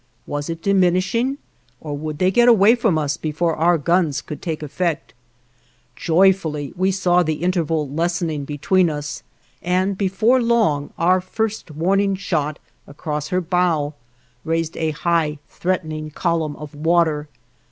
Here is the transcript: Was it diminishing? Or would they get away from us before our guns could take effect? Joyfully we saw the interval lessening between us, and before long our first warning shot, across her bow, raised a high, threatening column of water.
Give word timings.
Was 0.25 0.49
it 0.49 0.63
diminishing? 0.63 1.37
Or 1.79 1.95
would 1.95 2.17
they 2.17 2.31
get 2.31 2.47
away 2.47 2.73
from 2.73 2.97
us 2.97 3.17
before 3.17 3.55
our 3.55 3.77
guns 3.77 4.19
could 4.21 4.41
take 4.41 4.63
effect? 4.63 5.13
Joyfully 5.95 6.73
we 6.75 6.91
saw 6.91 7.21
the 7.21 7.43
interval 7.43 7.87
lessening 7.87 8.43
between 8.43 8.89
us, 8.89 9.21
and 9.61 9.95
before 9.95 10.41
long 10.41 10.89
our 10.97 11.21
first 11.21 11.69
warning 11.69 12.15
shot, 12.15 12.57
across 12.87 13.27
her 13.27 13.41
bow, 13.41 13.93
raised 14.43 14.75
a 14.77 14.89
high, 14.89 15.37
threatening 15.47 16.09
column 16.09 16.55
of 16.55 16.73
water. 16.73 17.27